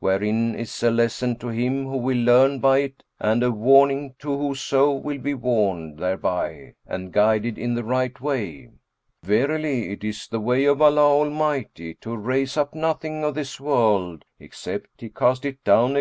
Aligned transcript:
wherein 0.00 0.52
is 0.56 0.82
a 0.82 0.90
lesson 0.90 1.36
to 1.36 1.46
him 1.46 1.84
who 1.86 1.96
will 1.96 2.18
learn 2.18 2.58
by 2.58 2.78
it 2.78 3.04
and 3.20 3.44
a 3.44 3.52
warning 3.52 4.12
to 4.18 4.36
whoso 4.36 4.90
will 4.92 5.18
be 5.18 5.32
warned 5.32 5.96
thereby 5.96 6.74
and 6.88 7.12
guided 7.12 7.56
in 7.56 7.74
the 7.74 7.84
right 7.84 8.20
way, 8.20 8.68
'Verily 9.22 9.92
it 9.92 10.02
is 10.02 10.26
the 10.26 10.40
way 10.40 10.64
of 10.64 10.82
Allah 10.82 11.06
Almighty 11.06 11.94
to 12.00 12.16
raise 12.16 12.56
up 12.56 12.74
nothing 12.74 13.22
of 13.22 13.36
this 13.36 13.60
world, 13.60 14.24
except 14.40 15.00
He 15.00 15.08
cast 15.08 15.44
it 15.44 15.62
down 15.62 15.90
again?' 15.90 15.94